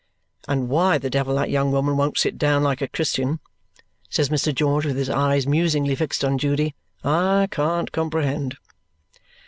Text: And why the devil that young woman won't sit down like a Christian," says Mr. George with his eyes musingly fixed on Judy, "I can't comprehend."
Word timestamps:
And 0.47 0.67
why 0.67 0.97
the 0.97 1.11
devil 1.11 1.35
that 1.35 1.51
young 1.51 1.71
woman 1.71 1.95
won't 1.95 2.17
sit 2.17 2.39
down 2.39 2.63
like 2.63 2.81
a 2.81 2.87
Christian," 2.87 3.39
says 4.09 4.29
Mr. 4.29 4.51
George 4.51 4.83
with 4.83 4.97
his 4.97 5.11
eyes 5.11 5.45
musingly 5.45 5.93
fixed 5.93 6.25
on 6.25 6.39
Judy, 6.39 6.73
"I 7.03 7.47
can't 7.51 7.91
comprehend." 7.91 8.57